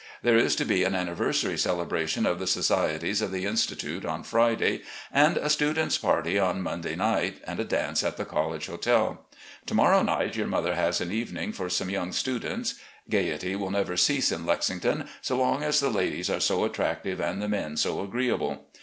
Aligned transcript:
There 0.23 0.35
is 0.35 0.55
to 0.55 0.65
be 0.65 0.83
an 0.83 0.95
anniversary 0.95 1.59
celebration 1.59 2.25
of 2.25 2.39
the 2.39 2.47
societies 2.47 3.21
of 3.21 3.31
the 3.31 3.45
Institute 3.45 4.03
on 4.03 4.23
Friday, 4.23 4.81
and 5.11 5.37
a 5.37 5.47
students' 5.47 5.99
party 5.99 6.39
on 6.39 6.59
Mon 6.63 6.81
day 6.81 6.95
night, 6.95 7.35
and 7.45 7.59
a 7.59 7.63
dance 7.63 8.03
at 8.03 8.17
the 8.17 8.25
College 8.25 8.65
Hotel. 8.65 9.23
To 9.67 9.73
morrow 9.75 10.01
night 10.01 10.35
your 10.35 10.47
mother 10.47 10.73
has 10.73 11.01
an 11.01 11.11
evening 11.11 11.53
for 11.53 11.69
some 11.69 11.91
young 11.91 12.13
students. 12.13 12.79
Gaiety 13.11 13.55
will 13.55 13.69
never 13.69 13.95
cease 13.95 14.31
in 14.31 14.43
Lexington 14.43 15.07
so 15.21 15.37
long 15.37 15.61
as 15.61 15.79
the 15.79 15.91
ladies 15.91 16.31
are 16.31 16.39
so 16.39 16.63
attractive 16.65 17.21
and 17.21 17.39
the 17.39 17.47
men 17.47 17.77
so 17.77 18.01
agreeable. 18.01 18.67